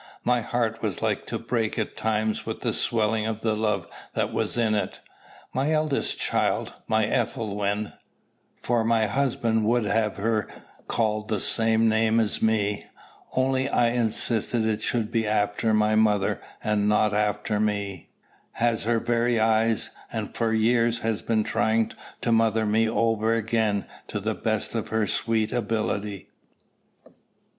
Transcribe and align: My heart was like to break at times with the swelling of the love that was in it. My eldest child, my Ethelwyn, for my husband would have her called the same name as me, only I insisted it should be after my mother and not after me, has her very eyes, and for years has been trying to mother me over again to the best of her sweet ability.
My 0.23 0.41
heart 0.41 0.81
was 0.81 1.03
like 1.03 1.27
to 1.27 1.37
break 1.37 1.77
at 1.77 1.95
times 1.95 2.43
with 2.43 2.61
the 2.61 2.73
swelling 2.73 3.27
of 3.27 3.41
the 3.41 3.55
love 3.55 3.87
that 4.15 4.33
was 4.33 4.57
in 4.57 4.73
it. 4.73 4.99
My 5.53 5.71
eldest 5.71 6.19
child, 6.19 6.73
my 6.87 7.05
Ethelwyn, 7.05 7.93
for 8.63 8.83
my 8.83 9.05
husband 9.05 9.63
would 9.67 9.85
have 9.85 10.17
her 10.17 10.47
called 10.87 11.29
the 11.29 11.39
same 11.39 11.87
name 11.87 12.19
as 12.19 12.41
me, 12.41 12.87
only 13.37 13.69
I 13.69 13.89
insisted 13.89 14.65
it 14.65 14.81
should 14.81 15.11
be 15.11 15.27
after 15.27 15.71
my 15.71 15.93
mother 15.93 16.41
and 16.63 16.89
not 16.89 17.13
after 17.13 17.59
me, 17.59 18.09
has 18.53 18.85
her 18.85 18.99
very 18.99 19.39
eyes, 19.39 19.91
and 20.11 20.35
for 20.35 20.51
years 20.51 21.01
has 21.01 21.21
been 21.21 21.43
trying 21.43 21.91
to 22.21 22.31
mother 22.31 22.65
me 22.65 22.89
over 22.89 23.35
again 23.35 23.85
to 24.07 24.19
the 24.19 24.33
best 24.33 24.73
of 24.73 24.87
her 24.87 25.05
sweet 25.05 25.53
ability. 25.53 26.27